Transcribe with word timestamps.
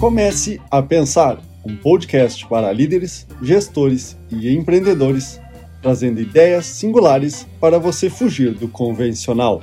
Comece 0.00 0.60
a 0.70 0.82
Pensar, 0.82 1.40
um 1.64 1.76
podcast 1.76 2.46
para 2.48 2.70
líderes, 2.72 3.26
gestores 3.40 4.16
e 4.30 4.50
empreendedores, 4.50 5.40
trazendo 5.80 6.20
ideias 6.20 6.66
singulares 6.66 7.46
para 7.60 7.78
você 7.78 8.10
fugir 8.10 8.54
do 8.54 8.68
convencional. 8.68 9.62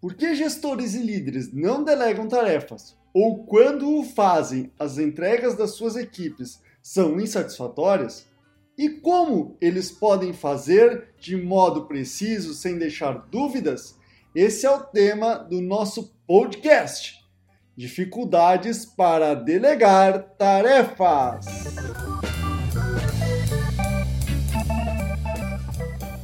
Por 0.00 0.14
que 0.14 0.34
gestores 0.34 0.94
e 0.94 1.02
líderes 1.02 1.52
não 1.52 1.84
delegam 1.84 2.26
tarefas? 2.26 2.96
Ou 3.14 3.44
quando 3.44 3.98
o 3.98 4.02
fazem, 4.02 4.72
as 4.78 4.98
entregas 4.98 5.54
das 5.54 5.72
suas 5.72 5.94
equipes 5.94 6.60
são 6.82 7.20
insatisfatórias? 7.20 8.26
E 8.76 8.88
como 8.88 9.56
eles 9.60 9.92
podem 9.92 10.32
fazer 10.32 11.10
de 11.20 11.36
modo 11.36 11.84
preciso 11.84 12.54
sem 12.54 12.78
deixar 12.78 13.28
dúvidas? 13.30 13.96
Esse 14.34 14.66
é 14.66 14.70
o 14.70 14.80
tema 14.80 15.34
do 15.36 15.60
nosso 15.60 16.12
podcast. 16.26 17.21
Dificuldades 17.74 18.84
para 18.84 19.34
delegar 19.34 20.22
tarefas. 20.36 21.46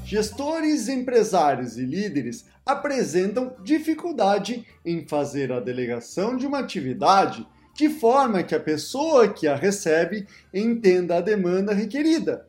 Gestores, 0.04 0.88
empresários 0.88 1.78
e 1.78 1.86
líderes 1.86 2.44
apresentam 2.66 3.56
dificuldade 3.64 4.66
em 4.84 5.06
fazer 5.06 5.50
a 5.50 5.58
delegação 5.58 6.36
de 6.36 6.46
uma 6.46 6.58
atividade 6.58 7.46
de 7.74 7.88
forma 7.88 8.42
que 8.42 8.54
a 8.54 8.60
pessoa 8.60 9.28
que 9.28 9.46
a 9.46 9.56
recebe 9.56 10.26
entenda 10.52 11.16
a 11.16 11.20
demanda 11.22 11.72
requerida. 11.72 12.46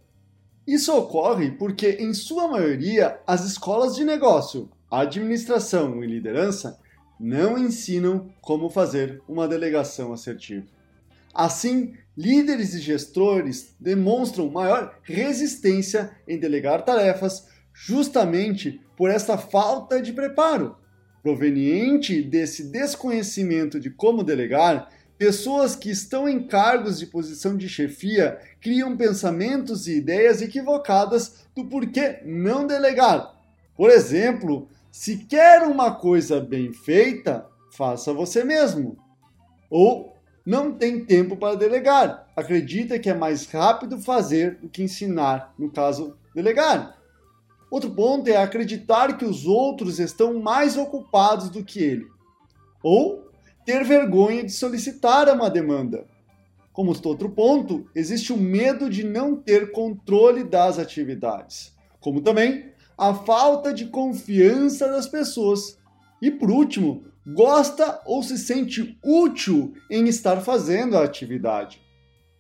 Isso 0.67 0.93
ocorre 0.93 1.52
porque, 1.52 1.91
em 2.02 2.13
sua 2.13 2.49
maioria, 2.49 3.17
as 3.25 3.45
escolas 3.45 3.95
de 3.95 4.03
negócio, 4.03 4.69
administração 4.91 6.03
e 6.03 6.07
liderança 6.07 6.77
não 7.19 7.57
ensinam 7.57 8.29
como 8.41 8.69
fazer 8.69 9.21
uma 9.27 9.47
delegação 9.47 10.13
assertiva. 10.13 10.65
Assim, 11.33 11.93
líderes 12.17 12.73
e 12.73 12.80
gestores 12.80 13.75
demonstram 13.80 14.49
maior 14.49 14.97
resistência 15.03 16.11
em 16.27 16.39
delegar 16.39 16.83
tarefas 16.83 17.47
justamente 17.73 18.81
por 18.97 19.09
essa 19.09 19.38
falta 19.38 20.02
de 20.02 20.13
preparo. 20.13 20.75
Proveniente 21.21 22.21
desse 22.21 22.63
desconhecimento 22.63 23.79
de 23.79 23.89
como 23.89 24.23
delegar, 24.23 24.89
pessoas 25.17 25.75
que 25.75 25.89
estão 25.89 26.27
em 26.27 26.47
cargos 26.47 26.97
de 26.97 27.05
posição 27.05 27.55
de 27.55 27.67
chefia 27.67 28.39
criam 28.61 28.95
pensamentos 28.95 29.88
e 29.88 29.97
ideias 29.97 30.41
equivocadas 30.41 31.45
do 31.55 31.66
porquê 31.66 32.19
não 32.25 32.66
delegar. 32.66 33.35
Por 33.75 33.89
exemplo, 33.89 34.67
se 34.91 35.17
quer 35.17 35.63
uma 35.63 35.93
coisa 35.93 36.39
bem 36.39 36.73
feita, 36.73 37.47
faça 37.71 38.13
você 38.13 38.43
mesmo. 38.43 38.97
Ou 39.69 40.15
não 40.45 40.73
tem 40.73 41.05
tempo 41.05 41.37
para 41.37 41.55
delegar. 41.55 42.27
Acredita 42.35 42.97
que 42.97 43.09
é 43.09 43.13
mais 43.13 43.45
rápido 43.45 43.99
fazer 43.99 44.55
do 44.55 44.67
que 44.67 44.81
ensinar, 44.81 45.53
no 45.59 45.69
caso, 45.69 46.17
delegar. 46.33 46.97
Outro 47.69 47.91
ponto 47.91 48.27
é 48.27 48.35
acreditar 48.35 49.15
que 49.15 49.25
os 49.25 49.45
outros 49.45 49.99
estão 49.99 50.39
mais 50.39 50.75
ocupados 50.75 51.49
do 51.49 51.63
que 51.63 51.83
ele. 51.83 52.07
Ou 52.81 53.29
ter 53.63 53.83
vergonha 53.83 54.43
de 54.43 54.51
solicitar 54.51 55.29
uma 55.29 55.49
demanda. 55.49 56.07
Como 56.73 56.95
outro 57.05 57.29
ponto, 57.29 57.87
existe 57.93 58.33
o 58.33 58.37
medo 58.37 58.89
de 58.89 59.03
não 59.03 59.35
ter 59.35 59.71
controle 59.71 60.43
das 60.43 60.79
atividades. 60.79 61.75
Como 61.99 62.21
também 62.21 62.71
a 63.00 63.14
falta 63.14 63.73
de 63.73 63.86
confiança 63.86 64.89
das 64.89 65.08
pessoas. 65.08 65.78
E 66.22 66.30
por 66.30 66.52
último, 66.52 67.06
gosta 67.25 68.02
ou 68.06 68.22
se 68.22 68.38
sente 68.38 69.00
útil 69.02 69.73
em 69.89 70.09
estar 70.09 70.41
fazendo 70.41 70.97
a 70.97 71.03
atividade. 71.06 71.81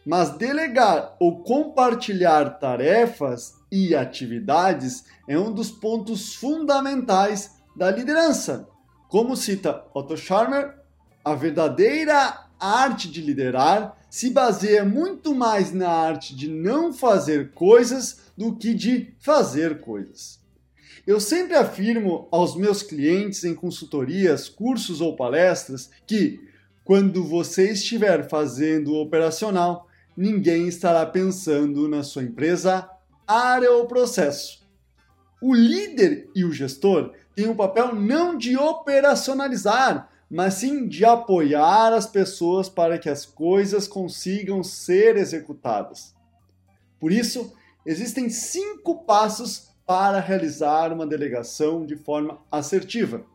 Mas 0.05 0.31
delegar 0.31 1.15
ou 1.17 1.43
compartilhar 1.43 2.59
tarefas 2.59 3.53
e 3.71 3.95
atividades 3.95 5.05
é 5.29 5.39
um 5.39 5.53
dos 5.53 5.71
pontos 5.71 6.35
fundamentais 6.35 7.55
da 7.73 7.89
liderança. 7.89 8.67
Como 9.07 9.37
cita 9.37 9.85
Otto 9.93 10.17
Scharmer, 10.17 10.75
a 11.23 11.35
verdadeira 11.35 12.47
arte 12.59 13.09
de 13.09 13.21
liderar 13.21 13.97
se 14.09 14.29
baseia 14.29 14.83
muito 14.83 15.33
mais 15.33 15.71
na 15.71 15.89
arte 15.89 16.35
de 16.35 16.49
não 16.49 16.91
fazer 16.91 17.51
coisas 17.53 18.19
do 18.37 18.55
que 18.55 18.73
de 18.73 19.13
fazer 19.19 19.79
coisas. 19.79 20.38
Eu 21.09 21.19
sempre 21.19 21.55
afirmo 21.55 22.27
aos 22.29 22.55
meus 22.55 22.83
clientes 22.83 23.43
em 23.43 23.55
consultorias, 23.55 24.47
cursos 24.47 25.01
ou 25.01 25.15
palestras 25.15 25.89
que, 26.05 26.39
quando 26.83 27.23
você 27.23 27.71
estiver 27.71 28.29
fazendo 28.29 28.93
o 28.93 29.01
operacional, 29.01 29.87
ninguém 30.15 30.67
estará 30.67 31.03
pensando 31.07 31.89
na 31.89 32.03
sua 32.03 32.21
empresa, 32.21 32.87
área 33.25 33.71
ou 33.71 33.87
processo. 33.87 34.63
O 35.41 35.51
líder 35.51 36.29
e 36.35 36.45
o 36.45 36.51
gestor 36.51 37.11
têm 37.33 37.47
um 37.47 37.55
papel 37.55 37.95
não 37.95 38.37
de 38.37 38.55
operacionalizar, 38.55 40.11
mas 40.29 40.53
sim 40.53 40.87
de 40.87 41.03
apoiar 41.05 41.91
as 41.91 42.05
pessoas 42.05 42.69
para 42.69 42.99
que 42.99 43.09
as 43.09 43.25
coisas 43.25 43.87
consigam 43.87 44.63
ser 44.63 45.17
executadas. 45.17 46.13
Por 46.99 47.11
isso, 47.11 47.51
existem 47.83 48.29
cinco 48.29 49.03
passos 49.05 49.68
para 49.89 50.19
realizar 50.19 50.93
uma 50.93 51.07
delegação 51.07 51.83
de 51.83 51.95
forma 51.95 52.39
assertiva. 52.51 53.25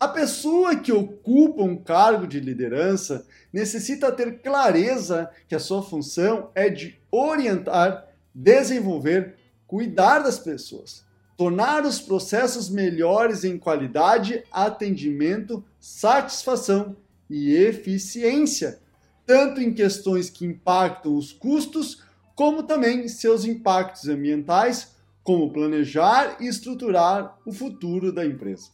A 0.00 0.08
pessoa 0.08 0.74
que 0.74 0.90
ocupa 0.90 1.62
um 1.62 1.76
cargo 1.76 2.26
de 2.26 2.40
liderança 2.40 3.24
necessita 3.52 4.10
ter 4.10 4.40
clareza 4.40 5.30
que 5.46 5.54
a 5.54 5.60
sua 5.60 5.80
função 5.80 6.50
é 6.52 6.68
de 6.68 6.98
orientar, 7.12 8.08
desenvolver, 8.34 9.36
cuidar 9.64 10.18
das 10.18 10.36
pessoas, 10.36 11.04
tornar 11.36 11.86
os 11.86 12.00
processos 12.00 12.68
melhores 12.68 13.44
em 13.44 13.56
qualidade, 13.56 14.42
atendimento, 14.50 15.64
satisfação 15.78 16.96
e 17.30 17.54
eficiência, 17.54 18.80
tanto 19.24 19.60
em 19.60 19.72
questões 19.72 20.28
que 20.28 20.44
impactam 20.44 21.14
os 21.14 21.32
custos, 21.32 22.02
como 22.34 22.64
também 22.64 23.06
seus 23.06 23.44
impactos 23.44 24.08
ambientais 24.08 24.90
como 25.22 25.52
planejar 25.52 26.36
e 26.40 26.48
estruturar 26.48 27.38
o 27.46 27.52
futuro 27.52 28.12
da 28.12 28.24
empresa. 28.24 28.70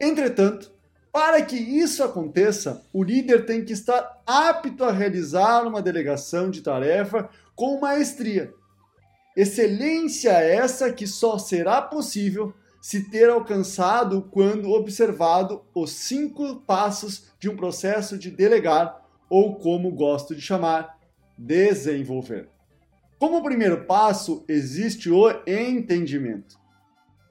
Entretanto, 0.00 0.72
para 1.12 1.40
que 1.42 1.56
isso 1.56 2.04
aconteça, 2.04 2.82
o 2.92 3.02
líder 3.02 3.46
tem 3.46 3.64
que 3.64 3.72
estar 3.72 4.22
apto 4.26 4.84
a 4.84 4.92
realizar 4.92 5.66
uma 5.66 5.80
delegação 5.80 6.50
de 6.50 6.60
tarefa 6.60 7.30
com 7.54 7.80
maestria. 7.80 8.52
Excelência 9.34 10.30
essa 10.30 10.92
que 10.92 11.06
só 11.06 11.38
será 11.38 11.80
possível 11.80 12.54
se 12.80 13.10
ter 13.10 13.28
alcançado 13.28 14.28
quando 14.30 14.70
observado 14.70 15.64
os 15.74 15.90
cinco 15.90 16.56
passos 16.60 17.32
de 17.38 17.48
um 17.48 17.56
processo 17.56 18.16
de 18.16 18.30
delegar, 18.30 19.02
ou 19.28 19.56
como 19.56 19.90
gosto 19.90 20.34
de 20.34 20.40
chamar, 20.40 20.98
desenvolver. 21.36 22.48
Como 23.18 23.42
primeiro 23.42 23.84
passo, 23.84 24.44
existe 24.46 25.10
o 25.10 25.30
entendimento. 25.46 26.58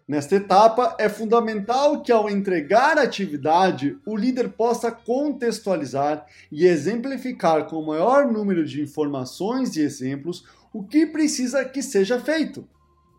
Nesta 0.08 0.36
etapa, 0.36 0.96
é 1.00 1.08
fundamental 1.08 2.02
que, 2.02 2.12
ao 2.12 2.30
entregar 2.30 2.98
a 2.98 3.04
atividade, 3.04 3.98
o 4.06 4.16
líder 4.16 4.50
possa 4.50 4.92
contextualizar 4.92 6.26
e 6.52 6.66
exemplificar 6.66 7.68
com 7.68 7.78
o 7.78 7.86
maior 7.86 8.32
número 8.32 8.66
de 8.66 8.82
informações 8.82 9.76
e 9.76 9.82
exemplos 9.82 10.44
o 10.74 10.84
que 10.84 11.06
precisa 11.06 11.66
que 11.66 11.82
seja 11.82 12.20
feito, 12.20 12.68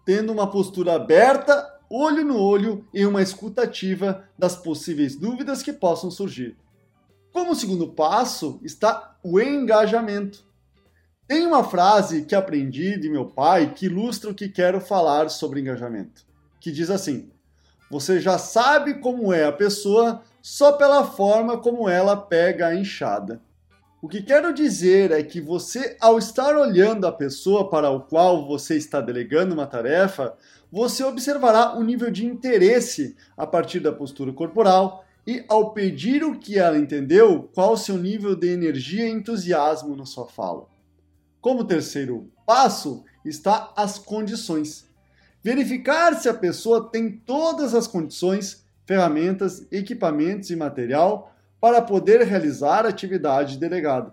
tendo 0.05 0.33
uma 0.33 0.51
postura 0.51 0.95
aberta, 0.95 1.67
olho 1.89 2.25
no 2.25 2.39
olho 2.39 2.85
e 2.93 3.07
uma 3.07 3.23
escutativa 3.23 4.25
das 4.39 4.57
possíveis 4.57 5.17
dúvidas 5.17 5.63
que 5.63 5.73
possam 5.73 6.11
surgir. 6.11 6.57
Como 7.33 7.55
segundo 7.55 7.89
passo 7.89 8.61
está 8.63 9.17
o 9.23 9.41
engajamento. 9.41 10.46
Tem 11.29 11.45
uma 11.45 11.65
frase 11.65 12.23
que 12.23 12.37
aprendi 12.37 12.97
de 12.97 13.11
meu 13.11 13.25
pai 13.25 13.73
que 13.75 13.87
ilustra 13.87 14.31
o 14.31 14.35
que 14.35 14.49
quero 14.49 14.81
falar 14.81 15.29
sobre 15.29 15.61
engajamento, 15.61 16.25
que 16.61 16.71
diz 16.71 16.89
assim: 16.89 17.29
Você 17.91 18.21
já 18.21 18.39
sabe 18.39 19.01
como 19.01 19.33
é 19.33 19.45
a 19.45 19.51
pessoa 19.51 20.23
só 20.41 20.73
pela 20.73 21.05
forma 21.05 21.59
como 21.59 21.89
ela 21.89 22.17
pega 22.17 22.69
a 22.69 22.77
enxada. 22.77 23.43
O 24.01 24.09
que 24.09 24.23
quero 24.23 24.55
dizer 24.55 25.11
é 25.11 25.21
que 25.21 25.41
você, 25.41 25.97
ao 26.01 26.17
estar 26.17 26.57
olhando 26.57 27.09
a 27.09 27.13
pessoa 27.13 27.69
para 27.69 27.91
o 27.91 28.03
qual 28.03 28.47
você 28.47 28.77
está 28.77 29.01
delegando 29.01 29.53
uma 29.53 29.67
tarefa, 29.67 30.37
você 30.71 31.03
observará 31.03 31.77
o 31.77 31.83
nível 31.83 32.09
de 32.09 32.25
interesse 32.25 33.17
a 33.37 33.45
partir 33.45 33.81
da 33.81 33.91
postura 33.91 34.33
corporal 34.33 35.05
e, 35.27 35.45
ao 35.49 35.73
pedir 35.73 36.23
o 36.23 36.39
que 36.39 36.57
ela 36.57 36.79
entendeu, 36.79 37.51
qual 37.53 37.73
o 37.73 37.77
seu 37.77 37.99
nível 37.99 38.37
de 38.37 38.47
energia 38.47 39.09
e 39.09 39.11
entusiasmo 39.11 39.97
na 39.97 40.07
sua 40.07 40.29
fala. 40.29 40.76
Como 41.47 41.63
terceiro 41.63 42.29
passo 42.45 43.05
está 43.25 43.73
as 43.77 44.01
condições. 44.01 44.85
Verificar 45.45 46.17
se 46.17 46.29
a 46.29 46.35
pessoa 46.35 46.91
tem 46.91 47.09
todas 47.09 47.73
as 47.73 47.87
condições, 47.87 48.67
ferramentas, 48.85 49.65
equipamentos 49.71 50.51
e 50.51 50.57
material 50.57 51.33
para 51.61 51.81
poder 51.81 52.21
realizar 52.23 52.85
a 52.85 52.89
atividade 52.89 53.59
delegada. 53.59 54.13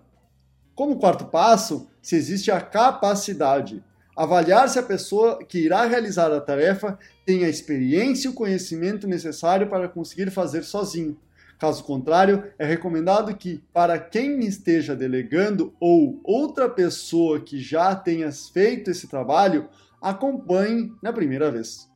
Como 0.76 1.00
quarto 1.00 1.24
passo, 1.24 1.90
se 2.00 2.14
existe 2.14 2.52
a 2.52 2.60
capacidade, 2.60 3.82
avaliar 4.16 4.68
se 4.68 4.78
a 4.78 4.82
pessoa 4.84 5.44
que 5.44 5.58
irá 5.58 5.86
realizar 5.86 6.30
a 6.30 6.40
tarefa 6.40 6.96
tem 7.26 7.44
a 7.44 7.48
experiência 7.48 8.28
e 8.28 8.30
o 8.30 8.34
conhecimento 8.34 9.08
necessário 9.08 9.68
para 9.68 9.88
conseguir 9.88 10.30
fazer 10.30 10.62
sozinho. 10.62 11.18
Caso 11.64 11.82
contrário, 11.82 12.52
é 12.58 12.66
recomendado 12.66 13.34
que, 13.34 13.64
para 13.72 13.98
quem 13.98 14.40
esteja 14.40 14.94
delegando 14.94 15.74
ou 15.80 16.20
outra 16.22 16.68
pessoa 16.68 17.40
que 17.40 17.58
já 17.58 17.96
tenha 17.96 18.30
feito 18.30 18.90
esse 18.90 19.08
trabalho, 19.08 19.70
acompanhe 19.98 20.92
na 21.00 21.10
primeira 21.10 21.50
vez. 21.50 21.90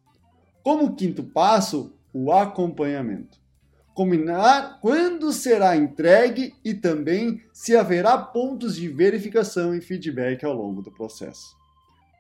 Como 0.62 0.97
quinto 0.97 1.23
passo, 1.23 1.93
o 2.15 2.32
acompanhamento. 2.32 3.37
Combinar 3.93 4.79
quando 4.81 5.35
será 5.35 5.76
entregue 5.76 6.55
e 6.65 6.73
também 6.73 7.43
se 7.53 7.76
haverá 7.76 8.17
pontos 8.17 8.75
de 8.75 8.88
verificação 8.88 9.75
e 9.75 9.82
feedback 9.82 10.47
ao 10.47 10.55
longo 10.55 10.81
do 10.81 10.91
processo. 10.91 11.55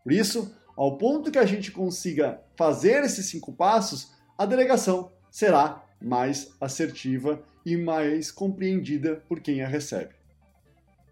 Por 0.04 0.12
isso, 0.12 0.54
ao 0.76 0.98
ponto 0.98 1.30
que 1.30 1.38
a 1.38 1.46
gente 1.46 1.72
consiga 1.72 2.42
fazer 2.58 3.04
esses 3.04 3.24
cinco 3.24 3.54
passos, 3.54 4.12
a 4.36 4.44
delegação 4.44 5.12
será 5.30 5.87
mais 6.00 6.52
assertiva 6.60 7.42
e 7.64 7.76
mais 7.76 8.30
compreendida 8.30 9.22
por 9.28 9.40
quem 9.40 9.62
a 9.62 9.68
recebe. 9.68 10.14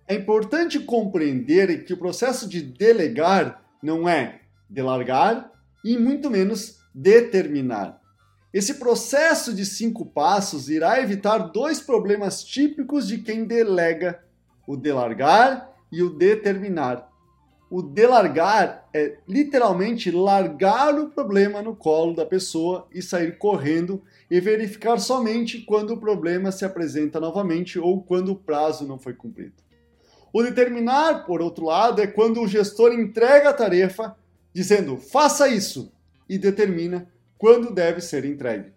É 0.09 0.15
importante 0.15 0.79
compreender 0.79 1.85
que 1.85 1.93
o 1.93 1.97
processo 1.97 2.49
de 2.49 2.62
delegar 2.62 3.62
não 3.83 4.09
é 4.09 4.41
delargar 4.69 5.50
e 5.85 5.99
muito 5.99 6.31
menos 6.31 6.79
determinar. 6.94 8.00
Esse 8.53 8.75
processo 8.75 9.53
de 9.53 9.67
cinco 9.67 10.06
passos 10.06 10.69
irá 10.69 11.00
evitar 11.00 11.38
dois 11.38 11.81
problemas 11.81 12.43
típicos 12.43 13.06
de 13.06 13.19
quem 13.19 13.44
delega: 13.44 14.25
o 14.67 14.77
delargar 14.77 15.71
e 15.91 16.03
o 16.03 16.11
determinar. 16.11 17.11
O 17.68 17.82
delargar 17.82 18.88
é 18.94 19.18
literalmente 19.26 20.10
largar 20.10 20.94
o 20.98 21.10
problema 21.10 21.60
no 21.60 21.74
colo 21.74 22.14
da 22.14 22.24
pessoa 22.24 22.86
e 22.92 23.02
sair 23.02 23.38
correndo 23.38 24.02
e 24.30 24.40
verificar 24.40 25.00
somente 25.00 25.60
quando 25.62 25.94
o 25.94 26.00
problema 26.00 26.52
se 26.52 26.64
apresenta 26.64 27.18
novamente 27.18 27.76
ou 27.76 28.00
quando 28.00 28.30
o 28.30 28.36
prazo 28.36 28.86
não 28.86 28.98
foi 28.98 29.14
cumprido. 29.14 29.54
O 30.32 30.42
determinar, 30.42 31.26
por 31.26 31.42
outro 31.42 31.64
lado, 31.64 32.00
é 32.00 32.06
quando 32.06 32.40
o 32.40 32.46
gestor 32.46 32.92
entrega 32.92 33.50
a 33.50 33.54
tarefa 33.54 34.16
dizendo 34.52 34.96
faça 34.96 35.48
isso 35.48 35.92
e 36.28 36.38
determina 36.38 37.10
quando 37.36 37.74
deve 37.74 38.00
ser 38.00 38.24
entregue. 38.24 38.72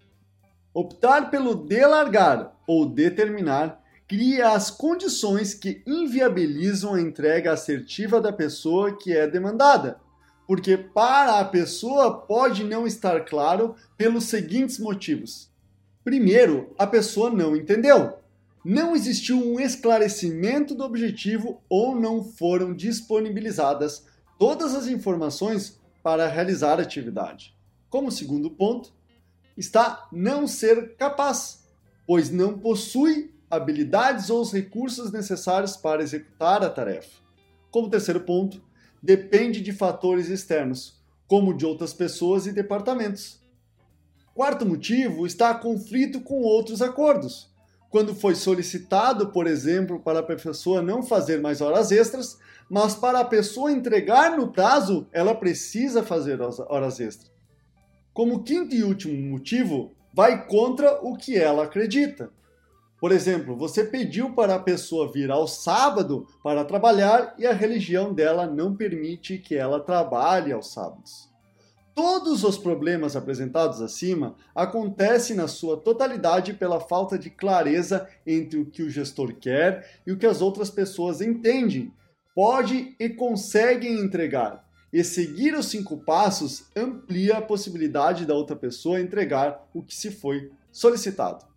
Optar 0.74 1.30
pelo 1.30 1.53
delargar 1.53 2.56
ou 2.65 2.88
determinar 2.88 3.83
cria 4.10 4.54
as 4.54 4.72
condições 4.72 5.54
que 5.54 5.84
inviabilizam 5.86 6.96
a 6.96 7.02
entrega 7.02 7.54
assertiva 7.54 8.20
da 8.20 8.34
pessoa 8.34 8.98
que 8.98 9.16
é 9.16 9.28
demandada, 9.28 10.02
porque 10.48 10.76
para 10.76 11.40
a 11.40 11.46
pessoa 11.46 12.22
pode 12.22 12.64
não 12.64 12.88
estar 12.88 13.24
claro 13.24 13.76
pelos 13.96 14.24
seguintes 14.24 14.80
motivos. 14.80 15.52
Primeiro, 16.04 16.74
a 16.76 16.88
pessoa 16.88 17.30
não 17.30 17.56
entendeu. 17.56 18.18
Não 18.66 18.96
existiu 18.96 19.38
um 19.38 19.60
esclarecimento 19.60 20.74
do 20.74 20.84
objetivo 20.84 21.62
ou 21.70 21.96
não 21.96 22.24
foram 22.24 22.74
disponibilizadas 22.74 24.08
todas 24.40 24.74
as 24.74 24.88
informações 24.88 25.80
para 26.02 26.28
realizar 26.28 26.80
a 26.80 26.82
atividade. 26.82 27.56
Como 27.92 28.12
segundo 28.12 28.50
ponto, 28.50 28.92
está 29.56 30.08
não 30.12 30.48
ser 30.48 30.96
capaz, 30.96 31.68
pois 32.08 32.32
não 32.32 32.58
possui 32.58 33.38
habilidades 33.50 34.30
ou 34.30 34.42
os 34.42 34.51
recursos 34.51 35.12
necessários 35.12 35.75
para 35.75 36.04
executar 36.04 36.63
a 36.63 36.69
tarefa. 36.69 37.19
Como 37.72 37.90
terceiro 37.90 38.22
ponto, 38.22 38.62
depende 39.01 39.62
de 39.62 39.72
fatores 39.72 40.30
externos, 40.30 41.00
como 41.28 41.56
de 41.56 41.66
outras 41.66 41.94
pessoas 41.94 42.46
e 42.48 42.51
departamentos. 42.51 43.40
Quarto 44.34 44.66
motivo 44.66 45.25
está 45.25 45.54
conflito 45.54 46.22
com 46.22 46.42
outros 46.42 46.81
acordos. 46.81 47.50
Quando 47.90 48.13
foi 48.13 48.36
solicitado, 48.36 49.31
por 49.31 49.48
exemplo, 49.48 50.00
para 50.00 50.19
a 50.19 50.24
pessoa 50.24 50.81
não 50.81 51.01
fazer 51.01 51.42
mais 51.42 51.60
horas 51.60 51.92
extras, 51.92 52.38
mas 52.69 52.94
para 52.94 53.19
a 53.19 53.25
pessoa 53.25 53.72
entregar 53.72 54.38
no 54.38 54.51
prazo, 54.51 55.07
ela 55.12 55.34
precisa 55.34 56.04
fazer 56.04 56.40
horas 56.42 57.00
extras. 57.00 57.31
Como 58.13 58.44
quinto 58.44 58.75
e 58.75 58.84
último 58.84 59.19
motivo, 59.30 59.92
vai 60.13 60.46
contra 60.46 61.00
o 61.01 61.16
que 61.16 61.36
ela 61.36 61.63
acredita. 61.63 62.31
Por 63.00 63.13
exemplo, 63.13 63.56
você 63.56 63.84
pediu 63.84 64.34
para 64.34 64.56
a 64.56 64.60
pessoa 64.60 65.12
vir 65.12 65.31
ao 65.31 65.48
sábado 65.48 66.28
para 66.44 66.66
trabalhar 66.66 67.34
e 67.38 67.48
a 67.48 67.54
religião 67.54 68.13
dela 68.13 68.46
não 68.46 68.75
permite 68.75 69.38
que 69.38 69.56
ela 69.56 69.80
trabalhe 69.80 70.51
aos 70.51 70.74
sábados. 70.74 71.30
Todos 71.96 72.44
os 72.44 72.57
problemas 72.57 73.16
apresentados 73.16 73.81
acima 73.81 74.36
acontecem 74.54 75.36
na 75.36 75.48
sua 75.48 75.78
totalidade 75.78 76.54
pela 76.54 76.80
falta 76.80 77.18
de 77.18 77.30
clareza 77.30 78.07
entre 78.25 78.60
o 78.60 78.66
que 78.66 78.84
o 78.84 78.90
gestor 78.90 79.34
quer 79.34 80.01
e 80.06 80.12
o 80.12 80.18
que 80.18 80.25
as 80.25 80.42
outras 80.42 80.69
pessoas 80.69 81.22
entendem, 81.22 81.94
pode 82.36 82.96
e 83.00 83.10
conseguem 83.10 84.00
entregar. 84.00 84.66
E 84.92 85.04
seguir 85.04 85.54
os 85.56 85.68
cinco 85.68 85.98
passos 85.98 86.66
amplia 86.75 87.38
a 87.38 87.42
possibilidade 87.42 88.25
da 88.25 88.34
outra 88.34 88.56
pessoa 88.56 89.00
entregar 89.00 89.68
o 89.74 89.84
que 89.84 89.96
se 89.96 90.10
foi 90.10 90.51
solicitado. 90.72 91.49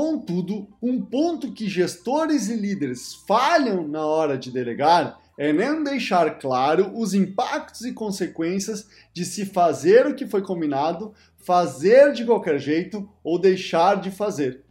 Contudo, 0.00 0.68
um 0.80 1.04
ponto 1.04 1.50
que 1.50 1.68
gestores 1.68 2.48
e 2.48 2.54
líderes 2.54 3.14
falham 3.26 3.88
na 3.88 4.06
hora 4.06 4.38
de 4.38 4.48
delegar 4.48 5.20
é 5.36 5.52
não 5.52 5.82
deixar 5.82 6.38
claro 6.38 6.96
os 6.96 7.14
impactos 7.14 7.80
e 7.80 7.92
consequências 7.92 8.86
de 9.12 9.24
se 9.24 9.44
fazer 9.44 10.06
o 10.06 10.14
que 10.14 10.24
foi 10.24 10.40
combinado, 10.40 11.12
fazer 11.38 12.12
de 12.12 12.24
qualquer 12.24 12.60
jeito 12.60 13.10
ou 13.24 13.40
deixar 13.40 14.00
de 14.00 14.12
fazer. 14.12 14.62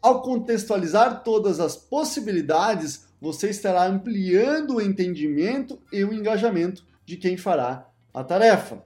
Ao 0.00 0.22
contextualizar 0.22 1.24
todas 1.24 1.58
as 1.58 1.76
possibilidades, 1.76 3.08
você 3.20 3.50
estará 3.50 3.88
ampliando 3.88 4.76
o 4.76 4.80
entendimento 4.80 5.80
e 5.92 6.04
o 6.04 6.14
engajamento 6.14 6.86
de 7.04 7.16
quem 7.16 7.36
fará 7.36 7.88
a 8.14 8.22
tarefa. 8.22 8.84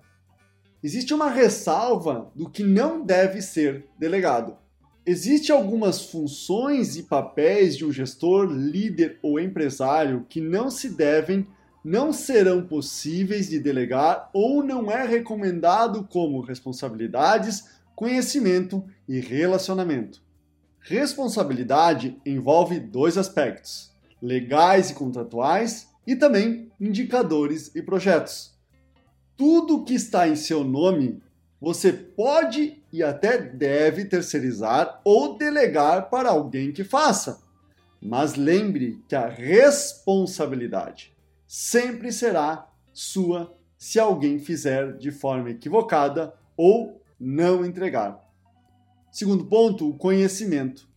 Existe 0.83 1.13
uma 1.13 1.29
ressalva 1.29 2.33
do 2.35 2.49
que 2.49 2.65
não 2.65 3.05
deve 3.05 3.43
ser 3.43 3.85
delegado. 3.99 4.57
Existem 5.07 5.55
algumas 5.55 6.05
funções 6.07 6.97
e 6.97 7.05
papéis 7.05 7.77
de 7.77 7.87
um 7.87 7.93
gestor, 7.93 8.47
líder 8.47 9.19
ou 9.23 9.41
empresário 9.41 10.27
que 10.29 10.41
não 10.41 10.71
se 10.71 10.91
devem, 10.91 11.47
não 11.83 12.13
serão 12.13 12.67
possíveis 12.67 13.49
de 13.49 13.59
delegar 13.59 14.29
ou 14.35 14.63
não 14.63 14.91
é 14.91 15.07
recomendado 15.07 16.05
como 16.05 16.43
responsabilidades, 16.43 17.65
conhecimento 17.97 18.85
e 19.09 19.19
relacionamento. 19.19 20.23
Responsabilidade 20.81 22.19
envolve 22.25 22.79
dois 22.79 23.17
aspectos: 23.17 23.91
legais 24.21 24.91
e 24.91 24.95
contratuais 24.95 25.89
e 26.07 26.15
também 26.15 26.71
indicadores 26.79 27.75
e 27.75 27.83
projetos. 27.83 28.55
Tudo 29.35 29.85
que 29.85 29.95
está 29.95 30.29
em 30.29 30.37
seu 30.37 30.63
nome 30.63 31.23
você 31.61 31.93
pode 31.93 32.80
e 32.93 33.03
até 33.03 33.39
deve 33.39 34.05
terceirizar 34.05 35.01
ou 35.05 35.37
delegar 35.37 36.11
para 36.11 36.31
alguém 36.31 36.73
que 36.73 36.85
faça. 36.85 37.43
Mas 38.01 38.35
lembre 38.35 39.03
que 39.09 39.15
a 39.15 39.29
responsabilidade 39.29 41.15
sempre 41.47 42.13
será 42.13 42.69
sua 42.93 43.55
se 43.77 43.99
alguém 43.99 44.39
fizer 44.39 44.97
de 44.97 45.11
forma 45.11 45.51
equivocada 45.51 46.35
ou 46.57 47.01
não 47.19 47.65
entregar. 47.65 48.21
Segundo 49.11 49.47
ponto, 49.47 49.89
o 49.89 49.97
conhecimento. 49.97 50.89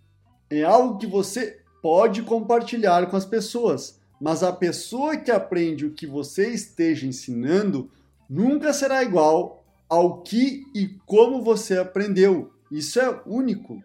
É 0.49 0.63
algo 0.63 0.97
que 0.97 1.07
você 1.07 1.61
pode 1.81 2.21
compartilhar 2.21 3.09
com 3.09 3.17
as 3.17 3.25
pessoas, 3.25 3.99
mas 4.21 4.43
a 4.43 4.53
pessoa 4.53 5.17
que 5.17 5.31
aprende 5.31 5.85
o 5.85 5.93
que 5.93 6.05
você 6.05 6.49
esteja 6.49 7.07
ensinando 7.07 7.89
nunca 8.29 8.71
será 8.71 9.03
igual 9.03 9.62
ao 9.93 10.23
que 10.23 10.65
e 10.73 10.87
como 11.05 11.43
você 11.43 11.77
aprendeu. 11.77 12.51
Isso 12.71 12.99
é 12.99 13.21
único. 13.27 13.79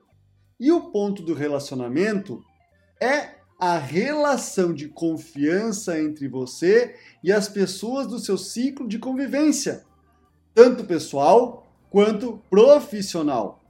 E 0.58 0.72
o 0.72 0.90
ponto 0.90 1.22
do 1.22 1.34
relacionamento 1.34 2.42
é 2.98 3.34
a 3.60 3.76
relação 3.76 4.72
de 4.72 4.88
confiança 4.88 6.00
entre 6.00 6.26
você 6.26 6.96
e 7.22 7.30
as 7.30 7.46
pessoas 7.46 8.06
do 8.06 8.18
seu 8.18 8.38
ciclo 8.38 8.88
de 8.88 8.98
convivência, 8.98 9.84
tanto 10.54 10.84
pessoal 10.84 11.66
quanto 11.90 12.42
profissional. 12.48 13.60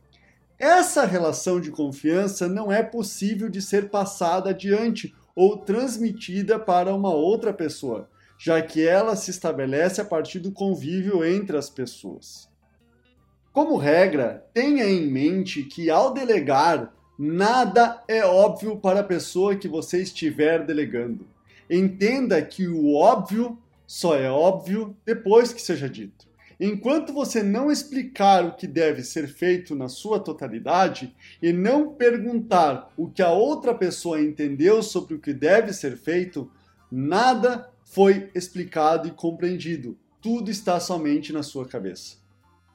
Essa 0.56 1.04
relação 1.04 1.60
de 1.60 1.72
confiança 1.72 2.46
não 2.46 2.70
é 2.70 2.84
possível 2.84 3.48
de 3.48 3.60
ser 3.60 3.90
passada 3.90 4.50
adiante 4.50 5.12
ou 5.34 5.56
transmitida 5.56 6.56
para 6.56 6.94
uma 6.94 7.12
outra 7.12 7.52
pessoa, 7.52 8.08
já 8.38 8.62
que 8.62 8.86
ela 8.86 9.16
se 9.16 9.30
estabelece 9.30 10.00
a 10.00 10.04
partir 10.04 10.38
do 10.38 10.52
convívio 10.52 11.24
entre 11.24 11.56
as 11.56 11.68
pessoas. 11.68 12.48
Como 13.52 13.76
regra, 13.76 14.46
tenha 14.54 14.84
em 14.84 15.10
mente 15.10 15.64
que 15.64 15.90
ao 15.90 16.14
delegar, 16.14 16.92
Nada 17.20 18.00
é 18.06 18.24
óbvio 18.24 18.76
para 18.76 19.00
a 19.00 19.04
pessoa 19.04 19.56
que 19.56 19.66
você 19.66 20.00
estiver 20.00 20.64
delegando. 20.64 21.26
Entenda 21.68 22.40
que 22.40 22.68
o 22.68 22.94
óbvio 22.94 23.58
só 23.84 24.14
é 24.14 24.30
óbvio 24.30 24.96
depois 25.04 25.52
que 25.52 25.60
seja 25.60 25.88
dito. 25.88 26.28
Enquanto 26.60 27.12
você 27.12 27.42
não 27.42 27.72
explicar 27.72 28.44
o 28.44 28.54
que 28.54 28.68
deve 28.68 29.02
ser 29.02 29.26
feito 29.26 29.74
na 29.74 29.88
sua 29.88 30.20
totalidade 30.20 31.12
e 31.42 31.52
não 31.52 31.92
perguntar 31.92 32.92
o 32.96 33.08
que 33.08 33.20
a 33.22 33.32
outra 33.32 33.74
pessoa 33.74 34.22
entendeu 34.22 34.80
sobre 34.80 35.14
o 35.14 35.18
que 35.18 35.32
deve 35.32 35.72
ser 35.72 35.96
feito, 35.96 36.48
nada 36.90 37.68
foi 37.90 38.30
explicado 38.34 39.08
e 39.08 39.10
compreendido. 39.10 39.96
Tudo 40.20 40.50
está 40.50 40.78
somente 40.80 41.32
na 41.32 41.42
sua 41.42 41.66
cabeça. 41.66 42.16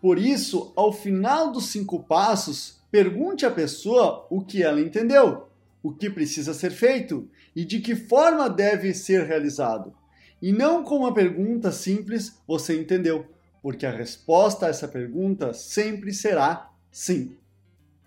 Por 0.02 0.18
isso, 0.18 0.74
ao 0.76 0.92
final 0.92 1.52
dos 1.52 1.68
cinco 1.68 2.04
passos, 2.04 2.84
Pergunte 2.94 3.44
à 3.44 3.50
pessoa 3.50 4.28
o 4.30 4.42
que 4.46 4.62
ela 4.62 4.80
entendeu, 4.80 5.48
o 5.82 5.92
que 5.92 6.12
precisa 6.12 6.54
ser 6.54 6.70
feito 6.70 7.28
e 7.56 7.66
de 7.66 7.80
que 7.80 7.96
forma 7.96 8.48
deve 8.48 8.94
ser 8.94 9.26
realizado. 9.26 9.92
E 10.40 10.52
não 10.52 10.84
com 10.84 10.98
uma 10.98 11.12
pergunta 11.12 11.72
simples 11.72 12.40
você 12.48 12.80
entendeu, 12.80 13.26
porque 13.64 13.88
a 13.88 13.90
resposta 13.90 14.68
a 14.68 14.70
essa 14.70 14.88
pergunta 14.88 15.56
sempre 15.56 16.14
será 16.14 16.72
sim. 16.92 17.36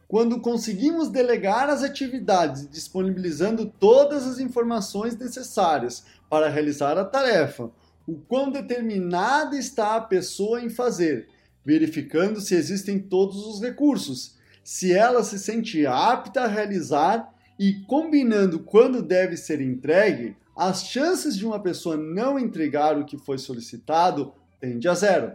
Quando 0.09 0.41
conseguimos 0.41 1.09
delegar 1.09 1.69
as 1.69 1.83
atividades 1.83 2.69
disponibilizando 2.69 3.67
todas 3.67 4.27
as 4.27 4.39
informações 4.39 5.17
necessárias 5.17 6.05
para 6.31 6.49
realizar 6.49 6.97
a 6.97 7.05
tarefa, 7.05 7.71
o 8.07 8.15
quão 8.15 8.51
determinada 8.51 9.57
está 9.57 9.97
a 9.97 10.01
pessoa 10.01 10.63
em 10.63 10.71
fazer, 10.71 11.29
verificando 11.65 12.41
se 12.41 12.55
existem 12.55 12.99
todos 12.99 13.45
os 13.47 13.61
recursos 13.61 14.37
se 14.67 14.93
ela 14.93 15.23
se 15.23 15.39
sente 15.39 15.87
apta 15.87 16.43
a 16.43 16.49
realizar 16.49 17.33
e 17.57 17.75
combinando 17.85 18.59
quando 18.59 19.01
deve 19.01 19.37
ser 19.37 19.61
entregue, 19.61 20.37
as 20.57 20.87
chances 20.87 21.37
de 21.37 21.47
uma 21.47 21.61
pessoa 21.61 21.97
não 21.97 22.37
entregar 22.37 22.99
o 22.99 23.05
que 23.05 23.17
foi 23.17 23.39
solicitado 23.39 24.35
tende 24.59 24.89
a 24.89 24.95
zero. 24.95 25.35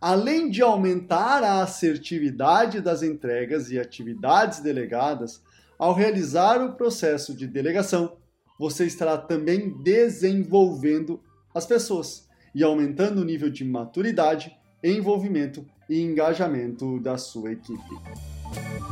Além 0.00 0.50
de 0.50 0.60
aumentar 0.60 1.42
a 1.42 1.62
assertividade 1.62 2.80
das 2.80 3.02
entregas 3.02 3.70
e 3.70 3.78
atividades 3.78 4.60
delegadas, 4.60 5.40
ao 5.78 5.94
realizar 5.94 6.62
o 6.62 6.72
processo 6.72 7.34
de 7.34 7.46
delegação, 7.46 8.16
você 8.58 8.86
estará 8.86 9.16
também 9.16 9.70
desenvolvendo 9.82 11.20
as 11.54 11.66
pessoas 11.66 12.26
e 12.54 12.62
aumentando 12.62 13.20
o 13.20 13.24
nível 13.24 13.50
de 13.50 13.64
maturidade, 13.64 14.54
envolvimento 14.82 15.66
e 15.88 16.00
engajamento 16.00 17.00
da 17.00 17.16
sua 17.16 17.52
equipe. 17.52 17.94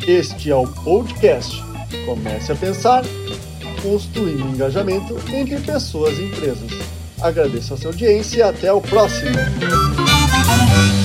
Este 0.06 0.50
é 0.50 0.56
o 0.56 0.66
podcast 0.84 1.56
Comece 2.06 2.52
a 2.52 2.56
Pensar, 2.56 3.02
construindo 3.82 4.48
engajamento 4.48 5.14
entre 5.32 5.60
pessoas 5.60 6.18
e 6.18 6.24
empresas. 6.24 6.70
Agradeço 7.22 7.74
a 7.74 7.76
sua 7.76 7.90
audiência 7.90 8.38
e 8.38 8.42
até 8.42 8.72
o 8.72 8.80
próximo. 8.80 9.30
Thank 10.56 10.98
you. 10.98 11.03